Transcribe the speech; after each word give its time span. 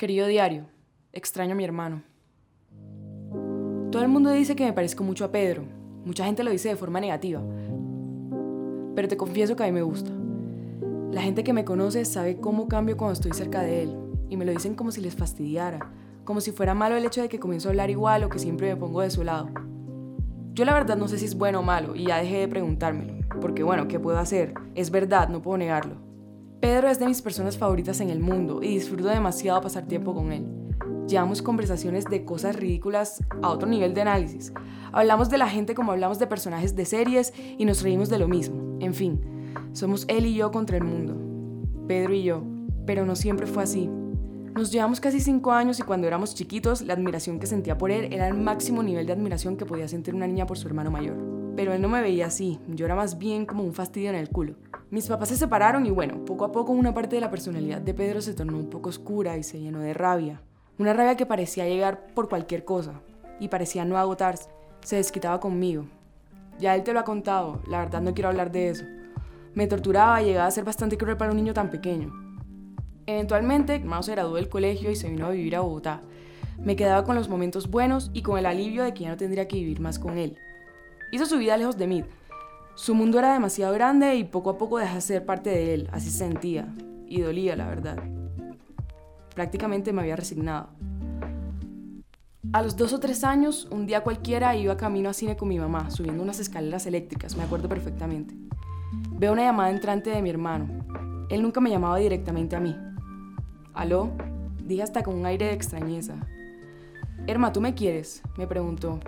Querido 0.00 0.28
diario, 0.28 0.64
extraño 1.12 1.52
a 1.52 1.56
mi 1.56 1.62
hermano. 1.62 2.02
Todo 3.92 4.00
el 4.00 4.08
mundo 4.08 4.30
dice 4.30 4.56
que 4.56 4.64
me 4.64 4.72
parezco 4.72 5.04
mucho 5.04 5.26
a 5.26 5.30
Pedro. 5.30 5.64
Mucha 6.06 6.24
gente 6.24 6.42
lo 6.42 6.50
dice 6.50 6.70
de 6.70 6.76
forma 6.76 7.00
negativa. 7.00 7.42
Pero 8.94 9.08
te 9.08 9.18
confieso 9.18 9.56
que 9.56 9.62
a 9.62 9.66
mí 9.66 9.72
me 9.72 9.82
gusta. 9.82 10.10
La 11.12 11.20
gente 11.20 11.44
que 11.44 11.52
me 11.52 11.66
conoce 11.66 12.06
sabe 12.06 12.38
cómo 12.38 12.66
cambio 12.66 12.96
cuando 12.96 13.12
estoy 13.12 13.32
cerca 13.34 13.60
de 13.60 13.82
él. 13.82 13.96
Y 14.30 14.38
me 14.38 14.46
lo 14.46 14.52
dicen 14.52 14.74
como 14.74 14.90
si 14.90 15.02
les 15.02 15.14
fastidiara. 15.14 15.92
Como 16.24 16.40
si 16.40 16.50
fuera 16.50 16.72
malo 16.72 16.96
el 16.96 17.04
hecho 17.04 17.20
de 17.20 17.28
que 17.28 17.38
comienzo 17.38 17.68
a 17.68 17.72
hablar 17.72 17.90
igual 17.90 18.24
o 18.24 18.30
que 18.30 18.38
siempre 18.38 18.70
me 18.70 18.80
pongo 18.80 19.02
de 19.02 19.10
su 19.10 19.22
lado. 19.22 19.50
Yo 20.54 20.64
la 20.64 20.72
verdad 20.72 20.96
no 20.96 21.08
sé 21.08 21.18
si 21.18 21.26
es 21.26 21.34
bueno 21.34 21.60
o 21.60 21.62
malo 21.62 21.94
y 21.94 22.06
ya 22.06 22.16
dejé 22.16 22.38
de 22.38 22.48
preguntármelo. 22.48 23.12
Porque 23.42 23.62
bueno, 23.62 23.86
¿qué 23.86 24.00
puedo 24.00 24.18
hacer? 24.18 24.54
Es 24.74 24.90
verdad, 24.90 25.28
no 25.28 25.42
puedo 25.42 25.58
negarlo. 25.58 26.09
Pedro 26.60 26.88
es 26.88 26.98
de 26.98 27.06
mis 27.06 27.22
personas 27.22 27.56
favoritas 27.56 28.02
en 28.02 28.10
el 28.10 28.20
mundo 28.20 28.62
y 28.62 28.68
disfruto 28.68 29.08
demasiado 29.08 29.62
pasar 29.62 29.86
tiempo 29.86 30.14
con 30.14 30.30
él. 30.30 30.46
Llevamos 31.08 31.40
conversaciones 31.40 32.04
de 32.04 32.26
cosas 32.26 32.54
ridículas 32.54 33.24
a 33.40 33.48
otro 33.48 33.66
nivel 33.66 33.94
de 33.94 34.02
análisis. 34.02 34.52
Hablamos 34.92 35.30
de 35.30 35.38
la 35.38 35.48
gente 35.48 35.74
como 35.74 35.92
hablamos 35.92 36.18
de 36.18 36.26
personajes 36.26 36.76
de 36.76 36.84
series 36.84 37.32
y 37.56 37.64
nos 37.64 37.82
reímos 37.82 38.10
de 38.10 38.18
lo 38.18 38.28
mismo. 38.28 38.76
En 38.80 38.92
fin, 38.92 39.20
somos 39.72 40.04
él 40.08 40.26
y 40.26 40.34
yo 40.34 40.50
contra 40.50 40.76
el 40.76 40.84
mundo. 40.84 41.16
Pedro 41.88 42.12
y 42.12 42.24
yo. 42.24 42.42
Pero 42.84 43.06
no 43.06 43.16
siempre 43.16 43.46
fue 43.46 43.62
así. 43.62 43.88
Nos 44.54 44.70
llevamos 44.70 45.00
casi 45.00 45.20
cinco 45.20 45.52
años 45.52 45.80
y 45.80 45.82
cuando 45.82 46.08
éramos 46.08 46.34
chiquitos, 46.34 46.82
la 46.82 46.92
admiración 46.92 47.40
que 47.40 47.46
sentía 47.46 47.78
por 47.78 47.90
él 47.90 48.12
era 48.12 48.28
el 48.28 48.34
máximo 48.34 48.82
nivel 48.82 49.06
de 49.06 49.14
admiración 49.14 49.56
que 49.56 49.64
podía 49.64 49.88
sentir 49.88 50.14
una 50.14 50.26
niña 50.26 50.46
por 50.46 50.58
su 50.58 50.68
hermano 50.68 50.90
mayor. 50.90 51.16
Pero 51.56 51.72
él 51.72 51.80
no 51.80 51.88
me 51.88 52.02
veía 52.02 52.26
así, 52.26 52.58
yo 52.68 52.84
era 52.84 52.94
más 52.94 53.16
bien 53.16 53.46
como 53.46 53.64
un 53.64 53.72
fastidio 53.72 54.10
en 54.10 54.16
el 54.16 54.28
culo. 54.28 54.56
Mis 54.90 55.06
papás 55.06 55.28
se 55.28 55.36
separaron 55.36 55.86
y 55.86 55.90
bueno, 55.90 56.24
poco 56.24 56.44
a 56.44 56.50
poco 56.50 56.72
una 56.72 56.92
parte 56.92 57.14
de 57.14 57.20
la 57.20 57.30
personalidad 57.30 57.80
de 57.80 57.94
Pedro 57.94 58.20
se 58.20 58.34
tornó 58.34 58.58
un 58.58 58.68
poco 58.68 58.88
oscura 58.88 59.36
y 59.36 59.44
se 59.44 59.60
llenó 59.60 59.78
de 59.78 59.94
rabia. 59.94 60.42
Una 60.78 60.92
rabia 60.92 61.16
que 61.16 61.26
parecía 61.26 61.68
llegar 61.68 62.08
por 62.12 62.28
cualquier 62.28 62.64
cosa 62.64 63.00
y 63.38 63.46
parecía 63.46 63.84
no 63.84 63.96
agotarse. 63.98 64.50
Se 64.80 64.96
desquitaba 64.96 65.38
conmigo. 65.38 65.86
Ya 66.58 66.74
él 66.74 66.82
te 66.82 66.92
lo 66.92 66.98
ha 66.98 67.04
contado, 67.04 67.62
la 67.68 67.78
verdad 67.78 68.00
no 68.00 68.14
quiero 68.14 68.30
hablar 68.30 68.50
de 68.50 68.70
eso. 68.70 68.84
Me 69.54 69.68
torturaba 69.68 70.20
y 70.22 70.24
llegaba 70.24 70.48
a 70.48 70.50
ser 70.50 70.64
bastante 70.64 70.98
cruel 70.98 71.16
para 71.16 71.30
un 71.30 71.36
niño 71.36 71.54
tan 71.54 71.70
pequeño. 71.70 72.12
Eventualmente, 73.06 73.76
hermano 73.76 74.02
se 74.02 74.12
graduó 74.12 74.34
del 74.34 74.48
colegio 74.48 74.90
y 74.90 74.96
se 74.96 75.08
vino 75.08 75.26
a 75.26 75.30
vivir 75.30 75.54
a 75.54 75.60
Bogotá. 75.60 76.00
Me 76.58 76.74
quedaba 76.74 77.04
con 77.04 77.14
los 77.14 77.28
momentos 77.28 77.70
buenos 77.70 78.10
y 78.12 78.22
con 78.22 78.38
el 78.38 78.46
alivio 78.46 78.82
de 78.82 78.92
que 78.92 79.04
ya 79.04 79.10
no 79.10 79.16
tendría 79.16 79.46
que 79.46 79.56
vivir 79.56 79.78
más 79.78 80.00
con 80.00 80.18
él. 80.18 80.36
Hizo 81.12 81.26
su 81.26 81.38
vida 81.38 81.56
lejos 81.56 81.78
de 81.78 81.86
mí, 81.86 82.04
su 82.80 82.94
mundo 82.94 83.18
era 83.18 83.34
demasiado 83.34 83.74
grande 83.74 84.14
y 84.14 84.24
poco 84.24 84.48
a 84.48 84.56
poco 84.56 84.78
dejé 84.78 84.94
de 84.94 85.00
ser 85.02 85.26
parte 85.26 85.50
de 85.50 85.74
él, 85.74 85.90
así 85.92 86.10
se 86.10 86.16
sentía, 86.16 86.66
y 87.06 87.20
dolía, 87.20 87.54
la 87.54 87.68
verdad. 87.68 87.98
Prácticamente 89.34 89.92
me 89.92 90.00
había 90.00 90.16
resignado. 90.16 90.70
A 92.54 92.62
los 92.62 92.78
dos 92.78 92.94
o 92.94 92.98
tres 92.98 93.22
años, 93.22 93.68
un 93.70 93.84
día 93.86 94.02
cualquiera 94.02 94.56
iba 94.56 94.78
camino 94.78 95.10
a 95.10 95.12
cine 95.12 95.36
con 95.36 95.48
mi 95.48 95.58
mamá, 95.58 95.90
subiendo 95.90 96.22
unas 96.22 96.40
escaleras 96.40 96.86
eléctricas, 96.86 97.36
me 97.36 97.42
acuerdo 97.42 97.68
perfectamente. 97.68 98.34
Veo 99.10 99.34
una 99.34 99.42
llamada 99.42 99.68
entrante 99.68 100.08
de 100.08 100.22
mi 100.22 100.30
hermano. 100.30 101.26
Él 101.28 101.42
nunca 101.42 101.60
me 101.60 101.68
llamaba 101.68 101.98
directamente 101.98 102.56
a 102.56 102.60
mí. 102.60 102.74
¿Aló? 103.74 104.10
Dije 104.64 104.82
hasta 104.82 105.02
con 105.02 105.16
un 105.16 105.26
aire 105.26 105.44
de 105.48 105.52
extrañeza. 105.52 106.14
Herma, 107.26 107.52
¿tú 107.52 107.60
me 107.60 107.74
quieres? 107.74 108.22
me 108.38 108.46
preguntó. 108.46 109.00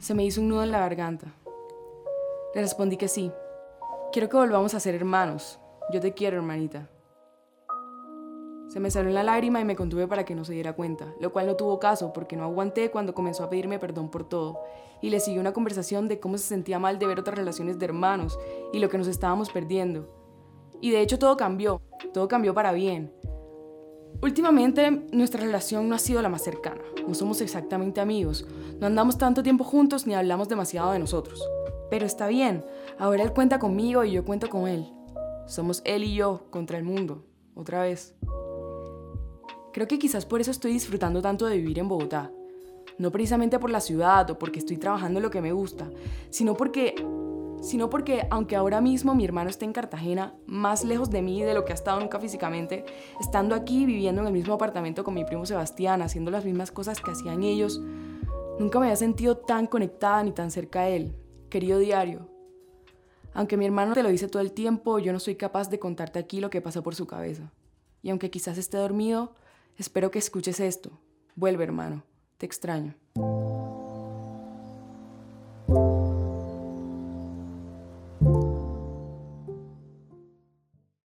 Se 0.00 0.14
me 0.14 0.24
hizo 0.24 0.40
un 0.40 0.48
nudo 0.48 0.64
en 0.64 0.72
la 0.72 0.80
garganta. 0.80 1.28
Le 2.54 2.60
respondí 2.60 2.96
que 2.96 3.08
sí. 3.08 3.32
Quiero 4.12 4.28
que 4.28 4.36
volvamos 4.36 4.74
a 4.74 4.80
ser 4.80 4.94
hermanos. 4.94 5.58
Yo 5.90 6.00
te 6.00 6.12
quiero, 6.12 6.36
hermanita. 6.36 6.90
Se 8.68 8.80
me 8.80 8.90
salió 8.90 9.10
la 9.10 9.22
lágrima 9.22 9.60
y 9.60 9.64
me 9.64 9.76
contuve 9.76 10.06
para 10.06 10.24
que 10.24 10.34
no 10.34 10.44
se 10.44 10.54
diera 10.54 10.72
cuenta, 10.72 11.14
lo 11.20 11.32
cual 11.32 11.46
no 11.46 11.56
tuvo 11.56 11.78
caso 11.78 12.12
porque 12.12 12.36
no 12.36 12.44
aguanté 12.44 12.90
cuando 12.90 13.14
comenzó 13.14 13.44
a 13.44 13.50
pedirme 13.50 13.78
perdón 13.78 14.10
por 14.10 14.26
todo 14.26 14.60
y 15.02 15.10
le 15.10 15.20
siguió 15.20 15.40
una 15.40 15.52
conversación 15.52 16.08
de 16.08 16.20
cómo 16.20 16.38
se 16.38 16.44
sentía 16.44 16.78
mal 16.78 16.98
de 16.98 17.06
ver 17.06 17.20
otras 17.20 17.36
relaciones 17.36 17.78
de 17.78 17.84
hermanos 17.84 18.38
y 18.72 18.78
lo 18.78 18.88
que 18.88 18.96
nos 18.96 19.08
estábamos 19.08 19.50
perdiendo. 19.50 20.08
Y 20.80 20.90
de 20.90 21.02
hecho 21.02 21.18
todo 21.18 21.36
cambió, 21.36 21.82
todo 22.14 22.28
cambió 22.28 22.54
para 22.54 22.72
bien. 22.72 23.12
Últimamente 24.22 24.90
nuestra 25.12 25.42
relación 25.42 25.88
no 25.88 25.94
ha 25.94 25.98
sido 25.98 26.22
la 26.22 26.28
más 26.28 26.42
cercana, 26.42 26.80
no 27.06 27.14
somos 27.14 27.40
exactamente 27.40 28.00
amigos, 28.00 28.46
no 28.78 28.86
andamos 28.86 29.18
tanto 29.18 29.42
tiempo 29.42 29.64
juntos 29.64 30.06
ni 30.06 30.14
hablamos 30.14 30.48
demasiado 30.48 30.92
de 30.92 30.98
nosotros. 30.98 31.42
Pero 31.92 32.06
está 32.06 32.26
bien, 32.26 32.64
ahora 32.98 33.22
él 33.22 33.34
cuenta 33.34 33.58
conmigo 33.58 34.02
y 34.02 34.12
yo 34.12 34.24
cuento 34.24 34.48
con 34.48 34.66
él. 34.66 34.90
Somos 35.44 35.82
él 35.84 36.04
y 36.04 36.14
yo 36.14 36.46
contra 36.48 36.78
el 36.78 36.84
mundo, 36.84 37.26
otra 37.54 37.82
vez. 37.82 38.14
Creo 39.74 39.86
que 39.86 39.98
quizás 39.98 40.24
por 40.24 40.40
eso 40.40 40.50
estoy 40.50 40.72
disfrutando 40.72 41.20
tanto 41.20 41.44
de 41.44 41.58
vivir 41.58 41.78
en 41.78 41.88
Bogotá. 41.88 42.32
No 42.96 43.12
precisamente 43.12 43.58
por 43.58 43.68
la 43.68 43.82
ciudad 43.82 44.30
o 44.30 44.38
porque 44.38 44.60
estoy 44.60 44.78
trabajando 44.78 45.20
lo 45.20 45.30
que 45.30 45.42
me 45.42 45.52
gusta, 45.52 45.90
sino 46.30 46.54
porque 46.54 46.94
sino 47.60 47.90
porque 47.90 48.26
aunque 48.30 48.56
ahora 48.56 48.80
mismo 48.80 49.14
mi 49.14 49.26
hermano 49.26 49.50
esté 49.50 49.66
en 49.66 49.74
Cartagena, 49.74 50.34
más 50.46 50.84
lejos 50.84 51.10
de 51.10 51.20
mí 51.20 51.42
de 51.42 51.52
lo 51.52 51.66
que 51.66 51.72
ha 51.72 51.74
estado 51.74 52.00
nunca 52.00 52.18
físicamente, 52.18 52.86
estando 53.20 53.54
aquí 53.54 53.84
viviendo 53.84 54.22
en 54.22 54.28
el 54.28 54.32
mismo 54.32 54.54
apartamento 54.54 55.04
con 55.04 55.12
mi 55.12 55.26
primo 55.26 55.44
Sebastián, 55.44 56.00
haciendo 56.00 56.30
las 56.30 56.46
mismas 56.46 56.70
cosas 56.70 57.02
que 57.02 57.10
hacían 57.10 57.42
ellos, 57.42 57.82
nunca 58.58 58.80
me 58.80 58.86
había 58.86 58.96
sentido 58.96 59.36
tan 59.36 59.66
conectada 59.66 60.22
ni 60.22 60.32
tan 60.32 60.50
cerca 60.50 60.84
de 60.84 60.96
él. 60.96 61.21
Querido 61.52 61.78
diario, 61.80 62.30
aunque 63.34 63.58
mi 63.58 63.66
hermano 63.66 63.92
te 63.92 64.02
lo 64.02 64.08
dice 64.08 64.26
todo 64.26 64.40
el 64.40 64.52
tiempo, 64.52 64.98
yo 64.98 65.12
no 65.12 65.20
soy 65.20 65.34
capaz 65.34 65.68
de 65.68 65.78
contarte 65.78 66.18
aquí 66.18 66.40
lo 66.40 66.48
que 66.48 66.62
pasa 66.62 66.80
por 66.80 66.94
su 66.94 67.06
cabeza. 67.06 67.52
Y 68.00 68.08
aunque 68.08 68.30
quizás 68.30 68.56
esté 68.56 68.78
dormido, 68.78 69.34
espero 69.76 70.10
que 70.10 70.18
escuches 70.18 70.60
esto. 70.60 70.98
Vuelve, 71.34 71.64
hermano. 71.64 72.04
Te 72.38 72.46
extraño. 72.46 72.94